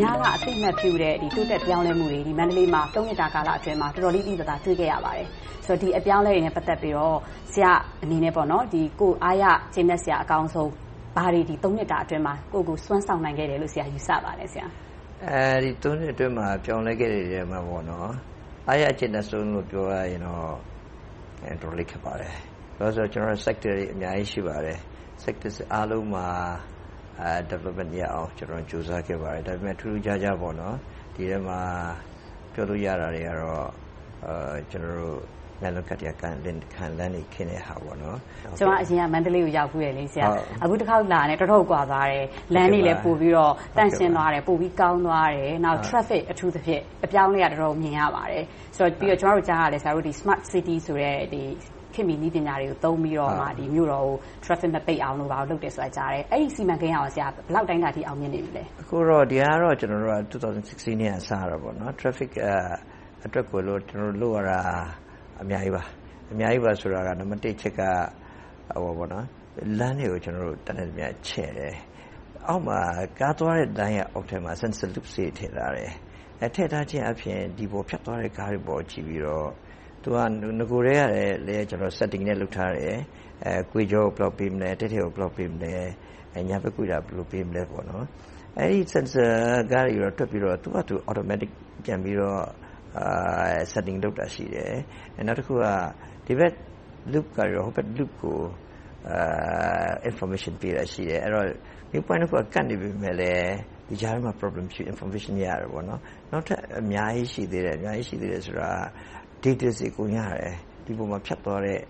[0.00, 5.26] များက အသိအမှတ်ပြုတဲ့ တိုးတက်ပြောင်းလဲမှုတွေ မန္တလေးမှာ နှစ်တာကာလအတွင်းမှာ တော်တော်လေး သိသိသာသာ တွေ့ခဲ့ရပါတယ်။
[5.66, 7.18] ဆိုတော့ ဒီအပြောင်းအလဲတွေနဲ့ ပတ်သက်ပြီးတော့
[7.52, 7.72] ဆရာ
[8.02, 8.48] အနေနဲ့ ကိုယ်
[9.24, 9.44] အားရ
[9.74, 10.70] ကျေနပ်စရာ အကောင်းဆုံး
[11.16, 17.60] ဘာတွေ နှစ်တာအတွင်းမှာ ကိုယ့်ကိုယ်စွမ်းဆောင်နိုင်ခဲ့တယ်လို့ ဆရာ ယူဆပါလဲ။ဒီ နှစ်အတွင်းမှာ ပြောင်းလဲခဲ့တဲ့နေရာမှာ
[18.68, 20.38] အားရကျေနပ်ဆုံးလို့ ပြောရရင်တော့
[21.40, 22.34] တော်တော်လေး ခက်ပါတယ်။
[22.78, 24.78] ဘာဖြစ်လို့လဲဆိုတော့ ကျနော်တို့ Sector တွေ အများကြီး ရှိပါတယ်။
[25.24, 26.26] Sector အားလုံးမှာ
[27.50, 30.36] Development ရအောင်ကြိုးစားခဲ့ပါတယ်။ဒါပေမဲ့ထူးထူးခြားခြား
[31.14, 31.60] ဒီထဲမှာ
[32.52, 33.68] ပြောလို့ရတာတွေကတော့
[34.70, 35.20] ကျနော်တို့
[35.62, 37.96] လမ်းဆုံခံလမ်းတွေခင်းတဲ့ဟာပေါ့။
[38.58, 39.92] ကျမအရင်ကမန္တလေးကိုရောက်ဖူးတယ်။
[40.62, 42.24] အခုတခေါက်လာတာနဲ့တော်တော်ကိုကွာသွားတယ်။
[42.54, 48.44] လမ်းတွေလည်းပိုပြီးတော့သန့်ရှင်းသွားတယ်။ပိုပြီးကောင်းသွားတယ်။နောက် Traffic အထူးသဖြင့်အပြောင်းအလဲကတော်တော်ကိုမြင်ရပါတယ်။
[48.98, 51.18] ပြီးတော့ကျမတို့ကြားသိရတာက Smart City ဆိုတဲ့
[52.00, 53.32] ခေတ်မီနည်းပညာတွေကိုသုံးပြီးတော့
[53.74, 55.30] မြို့တော်ကို Traffic မပိတ်အောင်လုပ်
[55.62, 57.02] တယ်ဆိုတာကိုကြားတယ်။အဲဒီစီမံကိန်းကဘယ်
[57.54, 60.96] လောက်အတိုင်းအတာအထိအောင်မြင်နေပြီလဲ။အခုတော့ဒီဟာကတော့၂၀၁၆ကတည်းကစခဲ့
[61.80, 62.30] တာ Traffic
[63.24, 64.58] အတွက်ကိုလုပ်ရတာ
[65.42, 65.82] အများကြီးပါ။
[66.32, 67.82] အများကြီးပါဆိုတာကနံပတ်တစ်အချက်က
[69.78, 70.18] လမ်းတွေကို
[70.66, 71.74] တတ်နိုင်သမျှချဲ့တယ်။
[72.48, 72.80] အောက်မှာ
[73.20, 75.90] ကားသွားတဲ့လမ်းရဲ့အောက်ထဲမှာ Sensor Lift တွေထည့်ထားတယ်။
[76.54, 79.48] ထည့်ထားခြင်းအားဖြင့်ဒီပေါ်ဖြတ်သွားတဲ့ကားတွေပေါ်ကြည့်ပြီးတော့
[80.02, 81.02] သူကနဂိုကတည်း
[81.70, 82.96] က Setting လုပ်ထားတယ်။
[83.72, 85.74] ကွေ့ကြောကိုဘယ်လောက်ပေးမလဲ။တည့်တည့်ကိုဘယ်လောက်ပေးမလဲ။
[86.48, 87.62] ညာဘက်ကွေ့တာဘယ်လိုပေးမလဲ။
[88.58, 89.30] အဲဒီ Sensor
[89.72, 91.50] ကားတွေတွက်ပြီးတော့သူ့ဟာသူ Automatic
[91.84, 92.42] ပြန်ပြီးတော့
[93.72, 94.72] Setting လုပ်တာရှိတယ်။
[95.26, 95.64] နောက်တခုက
[96.26, 96.52] ဒီဘက်
[97.12, 98.38] Loop ကနေဟိုဘက် Loop ကို
[100.10, 101.20] Information ပေးတာရှိတယ်။
[101.92, 103.32] View Point နှစ်ခုကကပ်နေပေမယ့်လဲ
[103.88, 105.68] ဒီကြားထဲမှာ Problem ရှိတယ်။ Information ရတယ်။
[106.30, 111.80] နောက်ထပ်အများကြီးရှိသေးတယ်။အများကြီးရှိသေးတယ်ဆိုတာက Details တွေအကုန်ရတယ်။ဒီပေါ်မှာဖြတ်သွားတဲ့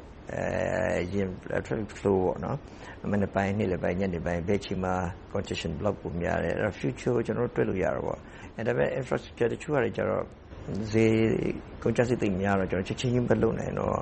[1.67, 2.19] Traffic Flow
[3.13, 4.95] မနက်ပိုင်း၊နေ့လယ်ပိုင်း၊ညနေပိုင်းဘယ်အချိန်မှာ
[5.33, 8.03] Congestion ဘယ်လောက်ပိုများတယ်။ Future ကိုတွက်လို့ရတယ်။ဒါ
[8.67, 10.25] ပေမဲ့ Infrastructure တချို့ဟာတွေကြတော့
[11.83, 13.99] ကုန်ကျစရိတ်သိပ်များတော့ချက်ချင်းကြီးမလုပ်နိုင်တော့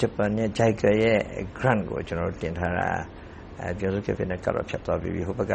[0.00, 1.20] ဂျပန် JICA ရဲ့
[1.58, 2.00] Grant ကို
[2.42, 2.88] တင်ထားတာ
[3.78, 5.54] ပြောဆိုချက်နဲ့ဖြတ်သွားပြီးပြီ။ဟိုဘက်က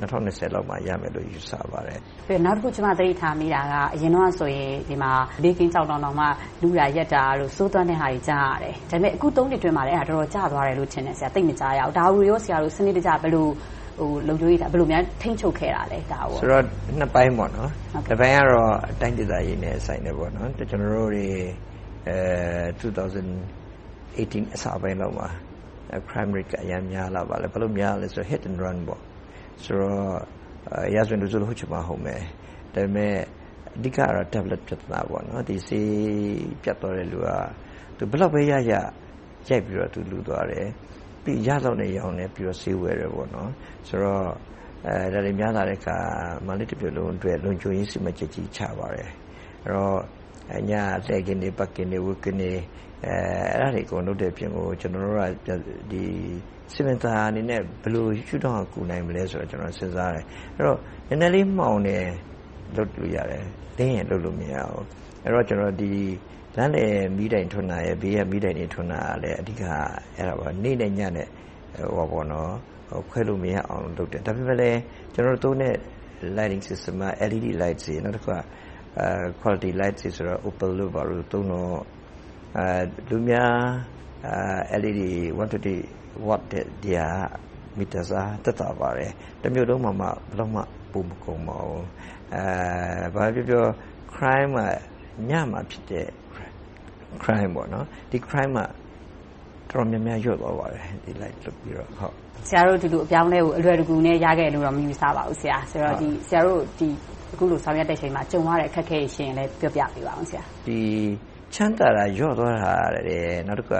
[0.00, 1.98] ၂၀၂၀လောက်မှာရမယ်လို့ယူဆပါတယ်။
[2.44, 6.26] နောက်တခုကျမသတိထားမိတာကအရင်တုန်းကဆိုရင်ဒီမှာနေ့ခင်းကြောင်တောင်မှ
[6.62, 15.98] လုတာ၊ယက်တာတို့ဆိုးသွမ်းတဲ့ဟာတွေကြားရတယ်။ဒါပေမဲ့အခုနှစ်အတွင်းမှာအဲဒါတော်တော်ကျသွားတယ်လို့ထင်တယ်။သိပ်မကြားရဘူး။ဒါကိုဆရာတို့စနစ်တကျဘယ်လိုများထိန်းချုပ်ခဲ့တာလဲ။
[16.98, 17.50] နှစ်ပိုင်းပေါ့။
[18.10, 20.14] တပိုင်းကတော့တိုင်းဒေသကြီးနဲ့ဆိုင်တယ်။
[20.70, 21.26] ကျနော်တို့တွေ
[22.06, 22.10] ၂
[22.80, 23.14] ၀၁
[24.40, 25.28] ၈အစပိုင်းလောက်မှာ
[26.08, 28.78] Crime Rate အရမ်းများလာပါတယ်။ဘာလို့များလဲဆိုတော့ Hit and Run
[29.64, 30.12] ဆိုတော့
[30.94, 32.22] ရာဇဝင်လူဆိုးဟုတ်ချင်မှဟုတ်မယ်။
[32.74, 33.14] ဒါပေမဲ့
[33.76, 35.00] အဓိကတော့ Tablet ပြဿနာ။
[35.68, 35.90] ဆေး
[36.62, 37.28] ပြတ်သွားတဲ့လူက
[38.10, 40.66] ဘယ်လောက်ပဲရရရိုက်ပြီးတော့လုသွားတယ်။
[41.24, 42.28] ပြီးတော့ရသလောက်နဲ့ရောင်းတယ်။
[42.62, 43.10] ဆေးဝယ်တယ်
[43.88, 44.24] ဆိုတော့
[45.12, 45.96] ဒါတွေများလာတဲ့အခါ
[46.46, 49.10] မန္တလေးတမြို့လုံးအတွက်လုံခြုံရေးစီမံချက်ကြီးချပါတယ်။
[49.64, 49.98] အဲဒီတော့
[50.70, 50.72] ည
[51.04, 52.52] ကလှည့်ကင်းတွေ၊ပတ်ကင်းတွေ၊ဝပ်ကင်းတွေ
[53.04, 53.14] အဲ
[53.60, 55.50] ဒါတွေအကုန်လုပ်တဲ့အပြင်ကိုကျနော်တို့က
[56.74, 60.24] စင်ပင်သာယာအနေနဲ့ဘယ်လိုရှုထောင့်ကကူနိုင်မလဲဆိုတာကိုစဉ်းစားတယ်။
[60.56, 62.04] အဲဒီတော့နည်းနည်းလေးမှောင်တယ်
[62.76, 63.44] လုပ်လို့ရတယ်။
[63.78, 64.84] လင်းရင်လုပ်လို့မရဘူး။
[65.24, 65.74] အဲဒီတော့
[66.56, 69.62] လမ်းလယ်မီးတိုင်ထွန်းတာရယ်၊ဘေးကမီးတိုင်တွေထွန်းတာရယ်အဓိက
[70.16, 71.28] အဲဒါပါ။နေ့နဲ့ညနဲ့
[73.10, 74.70] ခွဲလို့မရအောင်လုပ်တယ်။ဒါပေမဲ့လဲ
[75.12, 75.74] ကျနော်တို့သုံးတဲ့
[76.36, 78.36] Lighting System က LED Light တွေ။နောက်တခါ
[79.40, 81.80] Quality Light တွေဆိုတော့ Opal တို့ဘာတို့သုံးတော့
[83.08, 83.54] လူများ
[84.80, 85.02] LED
[85.38, 87.42] 120 Wats ထက်ဒီဟာက
[87.78, 89.10] မီတာစားသက်သာပါတယ်။
[89.42, 90.60] တမြို့လုံးမှာမှဘယ်လောက်မှ
[90.92, 91.84] ပိုမကုန်ပါဘူး။
[93.14, 93.64] ဘာပဲပြောပြော
[94.14, 94.60] Crime က
[95.30, 96.08] ညမှာဖြစ်တဲ့
[97.22, 101.88] Crime ကတော်တော်များများလျော့သွားပါတယ်။ဒီ Light လုပ်ပြီးတော့။
[102.48, 105.58] ဆရာတို့ဒီလိုအပြောင်းအလဲကိုအလွယ်တကူနဲ့ရခဲ့တယ်လို့တော့မယူဆပါဘူး။ဆရာ
[106.46, 106.60] တို့
[107.32, 112.72] အခုလို ဆောင်ရွက်တဲ့အချိန်မှာ ကြုံရတဲ့ အခက်အခဲတွေရှိရင်လဲပြောပြပေးပါအုံး။ချမ်းသာတာလျော့သွားတာ
[113.08, 113.76] ရယ်။နောက်တခုက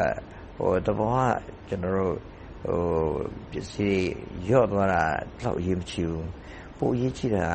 [0.87, 2.75] သဘာဝ
[3.51, 4.09] ပစ္စည်း
[4.45, 5.03] တွေ လျော့သွားတာ
[5.37, 6.25] ဒီလောက်အရေးမကြီးဘူး။
[6.79, 7.47] ပိုအရေးကြီးတာ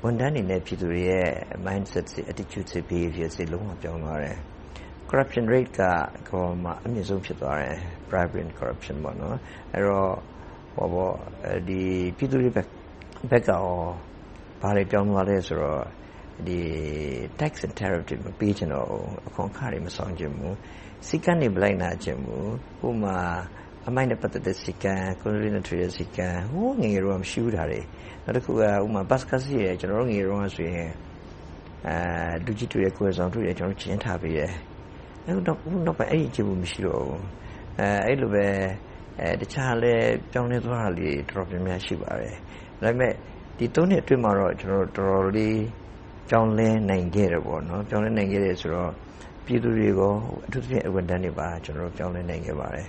[0.00, 1.28] က ဝန်ထမ်းတွေနဲ့ ပြည်သူတွေရဲ့
[1.66, 4.36] Mindset, Attitude, Behavior တွေလုံးဝပြောင်းသွားတယ်။
[5.08, 5.82] Corruption Rate က
[6.28, 7.76] ကမ္ဘာပေါ်မှာ အမြင့်ဆုံးဖြစ်သွားတယ်။
[8.10, 10.14] Bribery and Corruption အဲဒီတော့
[12.18, 13.50] ပြည်သူတွေဘက်က
[14.60, 15.82] ဘာတွေပြောင်းသွားလဲဆိုတော့
[17.40, 20.54] Tax and Tariff တွေမပေးချင်တော့ဘူး။အခွန်အခတွေမဆောင်ချင်တော့ဘူး။
[21.06, 22.46] စည်းကမ်းတွေမလိုက်နာချင်ဘူး။
[22.86, 23.18] ဥပမာ
[23.88, 27.52] အမှိုက်နဲ့ပတ်သက်တဲ့စည်းကမ်း။ဟိုးငယ်ငယ်တုန်းကမရှိဘူး။
[28.24, 28.64] နောက်တခုက
[29.10, 30.90] Bus ကားစီးရင်ကျနော်တို့ငယ်ငယ်တုန်းကဆိုရင်
[32.44, 34.52] လူကြီးတွေ့တယ်၊ကိုယ်ဝန်ဆောင်တွေ့ရင်ကျင်းထားပေးတယ်။
[35.26, 37.20] အခုနောက်ပိုင်းအဲဒီအကြည့်မရှိတော့ဘူး။
[38.06, 38.46] အဲဒီလိုပဲ
[39.40, 39.94] တခြားလဲ
[40.32, 42.36] ပြောင်းလဲသွားတာလေးတွေတော်တော်များများရှိပါတယ်။
[42.82, 43.12] ဒါပေမဲ့
[43.62, 45.60] ဒီသုံးနှစ်အတွင်းမှာတော့ကျွန်တော်တော်တော်လေး
[46.30, 48.92] ကြောင်းလဲနိုင်ခဲ့တယ်ပေါ့နော်ကြောင်းလဲနိုင်ခဲ့တယ်ဆိုတော့
[49.44, 50.12] ပြည်သူတွေကို
[50.46, 52.88] အထူးသဖြင့်ဝန်ထမ်းတွေပါကျွန်တော်တို့ကြောင်းလဲနိုင်ခဲ့ပါတယ်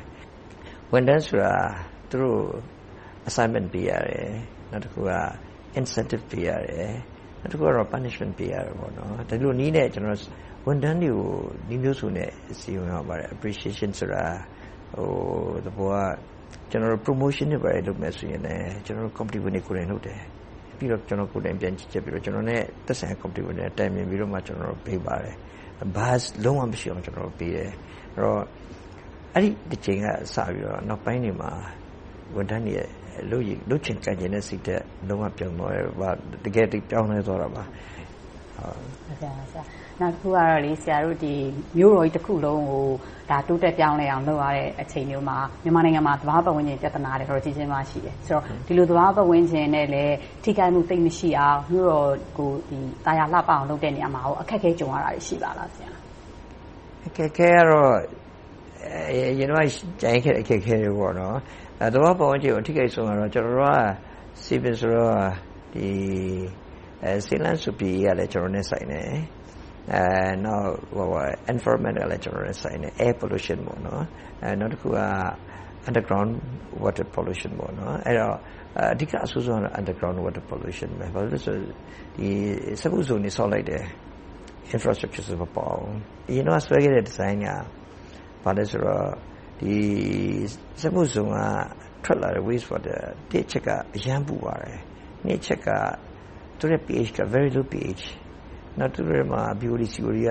[0.92, 1.54] ဝန်ထမ်းဆိုတာ
[2.10, 2.40] သူတို့
[3.28, 4.30] assignment ပေးရတယ်
[4.72, 5.12] နောက်တစ်ခုက
[5.80, 6.90] incentive ပေးရတယ်
[7.40, 10.20] နောက်တစ်ခုကတော့ punishment ပေးရတယ်ပေါ့နော်ဒါလိုနည်းနဲ့ကျွန်တော်
[10.68, 11.32] ဝန်ထမ်းတွေကို
[11.68, 12.30] ဒီမျိုးစုနဲ့
[12.60, 14.24] စီရင်ရပါတယ် appreciation ဆိုတာ
[14.94, 15.10] ဟို
[15.66, 15.96] တဘောက
[16.70, 20.22] ကျွန်တော် promotion တွေပဲလုပ်မယ်ဆိုရင်လည်းကျွန်တော် company ဝင်ကိုယ်တိုင်လုပ်တယ်
[20.82, 25.36] ပြီးတော့ကျွန်တော်ကိုယ်တိုင်ပြန်ကြည့်ချက်ပြီးတော့ကျွန်တော်နဲ့သက်ဆိုင် company ဝင်နဲ့တိုင်ပင်ပြီးတော့မှကျွန်တော်ပေးပါတယ်
[25.96, 26.10] ဘာ
[26.44, 27.70] လုံးဝမရှိအောင်ကျွန်တော်ပေးတယ်
[28.14, 28.42] အဲ့တော့
[29.34, 31.52] အဲ့ဒီဒီချိန်ကစပြီးတော့နောက်ပိုင်းတွေမှာ
[32.36, 32.76] ဝန်ထမ်းတွေ
[33.32, 36.10] လို့ရလို့ချင်ကြင်တဲ့စိတ်တဲ့လုံးဝပြောင်းသွားတယ်။ဘာ
[36.46, 37.64] တကယ်တပြောင်းလဲသွားတာပါ။
[38.62, 39.64] ဟုတ်ကဲ့ဆရာ။
[40.02, 41.34] နောက်တစ်ခုကတော့လေဆရာတို့ဒီ
[41.78, 42.86] မျိုးတော်ကြီးတစ်ခုလုံးကို
[43.30, 55.92] ဒါတိုးတက်ပြောင်းလဲအောင်လုပ်ရတဲ့အချိန်မျိုးမှာမြန်မာနိုင်ငံမှာသဘာဝပတ်ဝန်းကျင်ပြဿနာတွေတော့ကြီးကြီးမားရှိတယ်။ဆိုတော့ဒီလိုသဘာဝပတ်ဝန်းကျင်နဲ့လည်းထိခိုက်မှုသိမ့်မရှိအောင်မျိုးတော်ကိုဒီတာယာလှပအောင်လုပ်တဲ့နေရာမှာအခက်အခဲကြုံရတာရှိပါလားဆရာ။
[57.08, 57.96] အခက်အခဲကတော့
[59.10, 59.66] အရင်တော့
[60.02, 61.38] ကြိုင်ခဲ့အခက်အခဲတွေပေါ့နော်
[61.80, 63.80] အဲသဘောပတ်ဝန်းကျင်ကိုထိခိုက်ဆုံးကတော့ကျွန်တော်တို့က
[64.44, 65.20] စီပင်ဆိုတော့
[65.74, 65.90] ဒီ
[67.04, 69.02] အဲစီလန်စူပီရလည်းကျွန်တော်နဲ့ဆိုင်နေ
[69.94, 70.04] အဲ
[70.46, 71.08] နောက်ဟို
[71.54, 74.04] environment လည်းကျွန်တော်နဲ့ဆိုင်နေ air pollution ပေါ့နော်
[74.42, 75.00] အဲနောက်တစ်ခုက
[75.88, 76.32] underground
[76.84, 78.36] water pollution ပေါ့နော်အဲ့တော့
[78.94, 81.56] အဓိကအဆိုးဆုံးက underground water pollution ပဲဘာလို့လဲဆို
[82.18, 82.30] ဒီ
[82.82, 83.84] စပုစုံနေဆောက်လိုက်တယ်
[84.76, 85.76] infrastructure ဆိုပေါ့
[86.28, 87.48] ဒီတော့ဆွဲခဲ့တဲ့ design က
[88.44, 89.06] ဘာလဲဆိုတော့
[89.60, 89.76] ဒီ
[90.82, 91.38] စက်မှုစုံက
[92.04, 93.00] ထွက်လာတဲ့ waste water
[93.32, 94.80] တစ်ချက်ကအရန်ပူပါတယ်
[95.26, 95.70] နှစ်ချက်က
[96.62, 98.04] သူရဲ့ pH က very low pH
[98.80, 100.30] နောက်သူရဲ့မှာ BOD COD က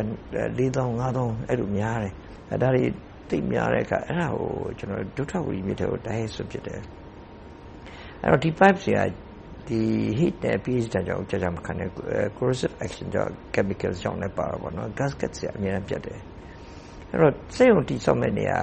[0.58, 2.12] 4000 5000အဲ့လိုများတယ်
[2.50, 2.84] အဲဒါတွေ
[3.30, 6.80] သိများတဲ့အခါအဲ့ဒါကိုကျွန်တော်ဒုထဝီမြစ်ထဲကိုတိုင်းဆွဖြစ်တယ်
[8.22, 9.00] အဲ့တော့ဒီ pipe တွေက
[9.68, 9.80] ဒီ
[10.18, 11.88] heat နဲ့ pH တန်ကြောင့်ကြာကြာမခံနဲ့
[12.36, 16.20] corrosive action ကြောင့် chemicals ကြောင့်လည်းပါတော့ဗောနော် gasket တွေအများကြီးပြတ်တယ်
[17.10, 18.60] အဲ့တော့စိတ်ုံတိဆောက်မဲ့နေရာ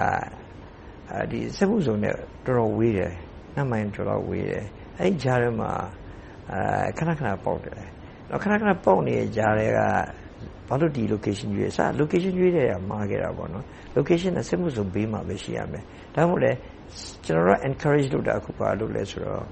[1.12, 2.14] အဲဒီစက်မှုစုံနဲ့
[2.46, 3.14] တော်တော်ဝေးတယ်
[3.56, 4.66] နှစ်မိုင်ကျော်တော့ဝေးတယ်
[4.98, 5.72] အဲ့ဒီကြားထဲမှာ
[6.52, 7.74] အဲခဏခဏပေါက်တယ်
[8.30, 9.80] တော့ခဏခဏပေါက်နေတဲ့ကြားထဲက
[10.68, 13.66] ဘာလို့ဒီ location ရွေးစ location ရွေးတဲ့မှာခဲ့တာပေါ့နော်
[13.98, 15.84] location နဲ့စက်မှုစုံဘေးမှာပဲရှိရမယ်
[16.16, 16.52] ဒါမှမဟုတ်လေ
[17.26, 19.44] ကျွန်တော်တို့ encourage လုပ်တာအခုပါလို့လဲဆိုတော့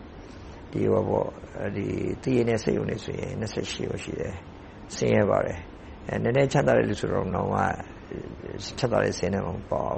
[0.71, 1.27] ဒီဟောပေါ့
[1.75, 1.85] ဒီ
[2.23, 4.33] တည်ရတဲ့စိတ်ုံနေဆိုရင်28ရောရှိတယ်
[4.95, 5.59] ဆင်းရဲပါတယ်
[6.07, 7.47] အဲနည်းနည်းချမ်းသာတဲ့လူဆိုတော့တော့
[8.77, 9.91] ချမ်းသာတဲ့ဆင်းနေမှာပေါ့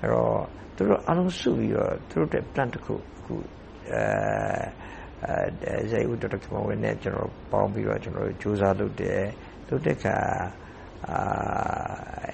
[0.00, 0.38] အဲ့တော့
[0.76, 3.34] သူတို့အားလုံးစုပြီးတော့သူတို့တဲ့ plan တစ်ခုအခု
[3.90, 4.02] အဲ
[5.22, 9.22] အဲဇေယျဒေါက်တာကမဝင်းနဲ့ကျွန်တော်ပေါင်းပြီးတော့ကျွန်တော်စူးစမ်းလုပ်တယ်
[9.68, 10.18] လုပ်တဲ့အခါ
[11.08, 11.18] အာ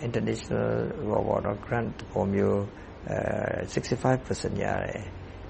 [0.06, 0.70] international
[1.08, 2.62] ဘောဘောတော့ grant ပေါ်မျိုး
[3.08, 3.18] အဲ
[3.72, 5.02] 65%ရတယ်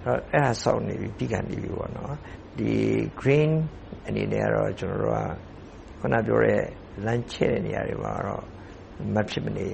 [0.05, 2.15] အဲ့တော့အဲ့ဒါစောင့်နေပြီပြီးကန်နေပြီပေါ့နော်
[2.59, 2.75] ဒီ
[3.21, 3.53] green
[4.07, 6.63] အနေနဲ့ကတော့ကျွန်တော်တို့ကခုနပြောတဲ့
[7.07, 8.45] လမ်းချဲ့တဲ့နေရာတွေမှာတော့
[9.15, 9.69] မဖြစ်မနေ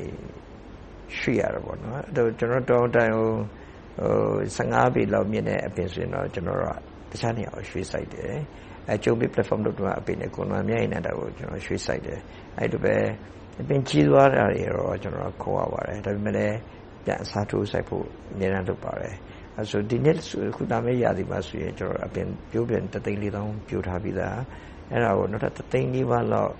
[1.16, 3.30] ရွှေ့ရတာပေါ့နော်အဲ့တော့ကျွန်တော်တောင်းတိုင်ဟို
[4.00, 4.14] ဟို
[4.56, 8.34] 15ပေလောက်မြင့်တဲ့အပင်ဆိုရင်တော့ကျွန်တော်တို့က တခြားနေရာကိုရွှေ့ဆိုင်တယ်
[8.88, 12.20] အဲကျုံးပြီး platform လုပ်တော့အပင်နဲ့ကိုယ်တော်မြိုင်နေတာကိုကျွန်တော်ရွှေ့ဆိုင်တယ်
[12.58, 12.96] အဲ့လိုပဲ
[13.60, 16.56] အပင်ကြီးသွားတာတွေတော့ကျွန်တော်ခေါ်ရပါတယ်ဒါပေမဲ့လည်း
[17.04, 19.14] ပြန်အစားထိုးဆိုင်ဖို့အများအားလုပ်ပါတယ်
[19.56, 20.16] အဲဆိုဒီနေ့
[20.56, 24.38] ခုတမ်းရာသီမှာဆိုရင်ကျွန်တော်အပင်ပြိုးပြန်တသိန်းလေးတောင်းပြိုထားပြီးသား
[24.90, 26.52] အဲ့ဒါကိုနောက်ထပ်တသိန်းလေးပါလောက်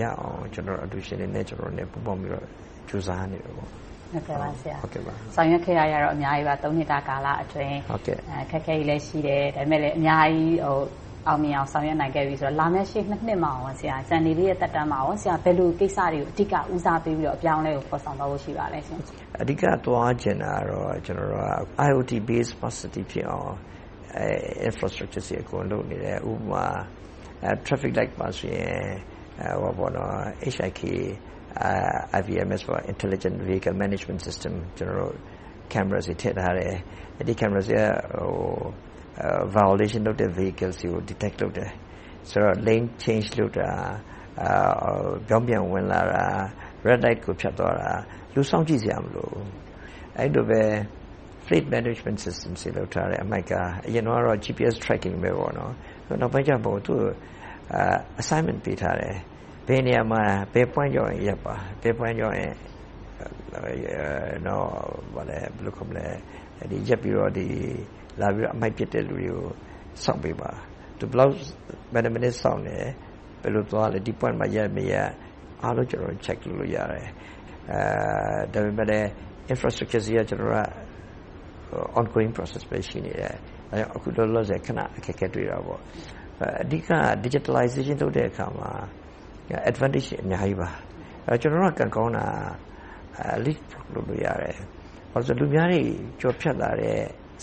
[0.00, 2.46] ရအောင်ကျွန်တော်အတူရှင်နေနဲ့ကျွန်တော်နဲ့ပူးပေါင်းပြီးတော့
[2.88, 10.78] ကြိုးစားနေတယ်ပေါ့ ဟုတ်ကဲ့ပါဆရာဟုတ်ကဲ့ပါဆောင်ရွက်ခဲ့ရရတော့အများကြီးပါ၃နှစ်တာကာလအတွင်းဟုတ်ကဲ့အခက်အခဲကြီးလည်းရှိတယ်ဒါပေမဲ့လည်းအများကြီးဟို
[11.28, 18.98] အောင်မြင်အောင်ဆောင်ရွက်နိုင်ခဲ့ပြီဆိုတော့လာမယ့်ရှေ့နှစ်နှစ်မှာအောင်ဆရာစံနေလေးရဲ့တက်တန်းမှာအောင်ဆရာဘယ်လိုကိစ္စတွေကိုအဓိကဦးစားပေးပြီးတော့အပြောင်းလဲကိုဖော်ဆောင်တော့ဖို့ရှိပါလဲရှင်
[19.40, 21.48] အဓိကသွားကျင်တာတော့ကျွန်တော်တို့က
[21.88, 23.54] IoT based facility ဖြစ်အောင်
[24.16, 24.28] အဲ
[24.68, 26.66] infrastructure စီအကုန်လုပ်နေတယ်ဥပမာ
[27.66, 28.82] traffic light ပါဆိုရင်
[29.62, 30.12] ဟောပေါ်တော့
[30.54, 30.82] HIK
[32.20, 35.14] IVMS ပေါ့ Intelligent Vehicle Management System ကျွန်တော်တို့
[35.72, 36.74] cameras တွေထည့်ထားတယ်
[37.16, 38.32] အဲ့ဒီ cameras တွေကဟို
[39.56, 41.70] violation လုပ်တဲ့ vehicles ကို detect လုပ်တယ်
[42.30, 43.70] ဆိုတော့ lane change လုပ်တာ
[44.42, 46.24] အာပြောင်းပြန်ဝင်လာတာ
[46.86, 47.90] red light ကိုဖြတ်သွားတာ
[48.34, 49.30] လူဆောင်ကြည့်စရာမလို
[50.18, 50.62] အဲ့လိုပဲ
[51.46, 53.52] fleet management system စီလောက်ထားတယ်အမိုက်က
[53.86, 55.72] အရင်တော့ GPS tracking ပဲပေါ့နော်
[56.20, 56.94] နောက်ပိုင်းကျတော့သူ
[58.20, 59.16] assignment ပေးထားတယ်
[59.66, 62.38] ဘယ်နေရာမှာဘယ် point ကြောင့်ရပ်ပါဘယ် point ကြောင့်
[64.46, 64.66] နော်
[65.14, 66.06] ဘာလဲဘယ်လိုခေါ်မလဲ
[66.70, 67.46] ဒီရပ်ပြီးတော့ဒီ
[68.20, 69.42] လာပြီးတော့အမိုက်ပစ်တဲ့လူတွေကို
[70.04, 70.50] စောင့်ပေးပါ
[70.98, 71.32] သူဘယ်လောက်
[71.92, 72.76] ဘယ်နှမိနစ်စောင့်နေ
[73.42, 74.94] ဘယ်လိုသွားလဲဒီ point မှာရပ်မရ
[75.62, 77.08] အားလုံးကျွန်တော် check လုပ်လို့ရတယ်
[77.70, 77.80] အဲ
[78.52, 79.04] ဒါပေမဲ့
[79.52, 80.60] infrastructure စီကကျွန်တော်က
[82.00, 83.34] ongoing process ပဲရှိနေတယ်
[83.70, 85.80] အဲအခုလောလောဆယ်ခဏအခက်အခဲတွေ့တာပေါ့
[86.62, 86.90] အဓိက
[87.24, 88.70] digitalization လုပ်တဲ့အခါမှာ
[89.70, 90.68] advantage အများကြီးပါ။
[91.42, 92.26] ကျနော်တို့ကံကောင်းတာ
[93.44, 93.58] lead
[93.94, 94.56] လုပ်လို့ရတယ်။
[95.12, 95.82] ဘာဖြစ်လို့လဲဆိုတော့လူများတွေ
[96.20, 96.98] ကျော်ဖြတ်လာတဲ့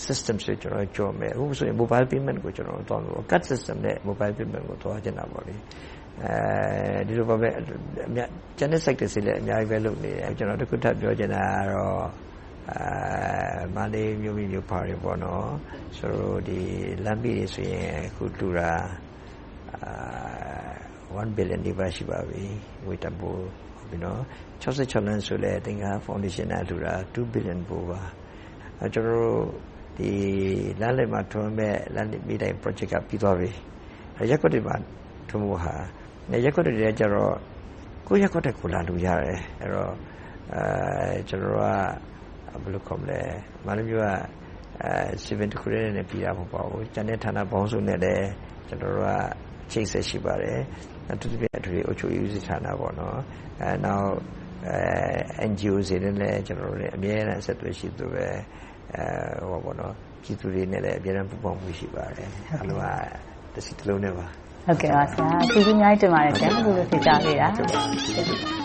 [0.06, 5.54] system တွေကျနော်တို့ကျော်မယ်။အခုဆိုရင် mobile payment ကိုကျနော်တို့သွားမယ်။ card system နဲ့ mobile payment ကိုသွားချင်တာပေါ့လေ။
[7.06, 7.48] ဒီလိုပါပဲ
[8.58, 12.04] ကျန်တဲ့ sector တွေလည်းအများကြီးလုပ်နေတယ်။ကျနော်တခုထပ်ပြောချင်တာကတော့
[13.74, 14.94] မန္တလေးမြို့မိမြို့ဖတွေ
[17.04, 18.72] လမ်းဘေးတွေဆိုရင်အခုလှူတာ
[21.20, 22.42] 1 billion နီးပါးရှိပါပြီ
[22.84, 23.40] ငွေတန်ဖိုး။
[24.62, 28.00] 66လမ်းဆိုလည်းသင်္ဂဟဖောင်ဒေးရှင်းကလှူတာ2 billion ဖိုးပါ။
[28.94, 29.44] ကျနော်တို့
[30.80, 33.50] လမ်းလယ်မှာထွန်းမယ့်လမ်းမီးတိုင် project ကပြီးသွားပြီ။
[34.30, 34.76] ရပ်ကွက်တွေမှာ
[35.28, 35.74] ထွန်းဖို့ဟာ
[36.44, 37.34] ရပ်ကွက်တွေကြတော့
[38.06, 39.92] ကိုယ့်ရပ်ကွက်ထက်ကိုယ်လာလှူရတယ်။အဲဒီတော့
[41.28, 41.52] ကျနော်
[42.74, 42.90] တို့က
[43.66, 44.08] မန္တလေးမြို့က
[45.22, 48.26] စည်ပင်တခုတည်းနဲ့ပြီးတာမဟုတ်ပါဘူး။ကျန်တဲ့ဌာနပေါင်းစုံနဲ့လည်း
[48.68, 49.10] ကျနော်တို့က
[49.51, 50.58] အ ချိတ်အဆက်ရှိပါတယ်။
[51.12, 54.12] အထူးသဖြင့်အထွေထွေအုပ်ချုပ်ရေးဦးစီးဌာန။နောက်
[55.50, 58.26] NGO တွေနဲ့လည်းကျနော်တို့အမြဲတမ်းအဆက်အသွယ်ရှိသလိုပဲ
[60.22, 64.26] ပြည်သူတွေနဲ့လည်းအမြဲတမ်းပူးပေါင်းမှုရှိပါတယ်။အားလုံးကတစည်းတလုံးတည်းပါ။
[64.66, 66.36] ဟုတ်ကဲ့ပါဆရာ။ကျေးဇူးအများကြီးတင်ပါတယ်အ
[66.66, 67.48] ခုလိုဖြေကြားပေးတာ။